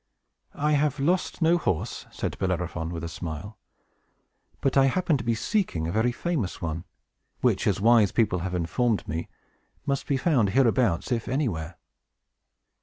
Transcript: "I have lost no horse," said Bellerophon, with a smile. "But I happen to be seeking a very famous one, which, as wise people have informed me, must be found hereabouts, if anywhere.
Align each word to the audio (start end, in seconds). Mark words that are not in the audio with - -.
"I 0.55 0.71
have 0.71 0.99
lost 0.99 1.43
no 1.43 1.59
horse," 1.59 2.07
said 2.09 2.35
Bellerophon, 2.39 2.89
with 2.89 3.03
a 3.03 3.07
smile. 3.07 3.59
"But 4.59 4.75
I 4.75 4.85
happen 4.87 5.15
to 5.17 5.23
be 5.23 5.35
seeking 5.35 5.87
a 5.87 5.91
very 5.91 6.11
famous 6.11 6.59
one, 6.59 6.85
which, 7.41 7.67
as 7.67 7.79
wise 7.79 8.11
people 8.11 8.39
have 8.39 8.55
informed 8.55 9.07
me, 9.07 9.29
must 9.85 10.07
be 10.07 10.17
found 10.17 10.49
hereabouts, 10.53 11.11
if 11.11 11.27
anywhere. 11.27 11.77